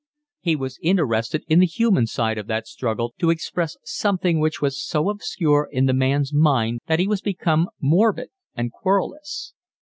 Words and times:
He 0.39 0.55
was 0.55 0.79
interested 0.81 1.43
in 1.47 1.59
the 1.59 1.67
human 1.67 2.07
side 2.07 2.39
of 2.39 2.47
that 2.47 2.65
struggle 2.65 3.13
to 3.19 3.29
express 3.29 3.77
something 3.83 4.39
which 4.39 4.59
was 4.59 4.83
so 4.83 5.11
obscure 5.11 5.69
in 5.71 5.85
the 5.85 5.93
man's 5.93 6.33
mind 6.33 6.79
that 6.87 6.97
he 6.97 7.07
was 7.07 7.21
become 7.21 7.69
morbid 7.79 8.29
and 8.55 8.71
querulous. 8.71 9.53